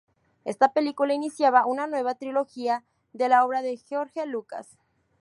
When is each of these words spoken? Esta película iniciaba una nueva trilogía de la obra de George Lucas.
Esta 0.45 0.73
película 0.73 1.13
iniciaba 1.13 1.67
una 1.67 1.85
nueva 1.85 2.15
trilogía 2.15 2.83
de 3.13 3.29
la 3.29 3.45
obra 3.45 3.61
de 3.61 3.77
George 3.77 4.25
Lucas. 4.25 4.79